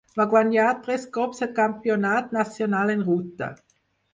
[0.19, 3.53] Va guanyar tres cops el Campionat nacional en ruta.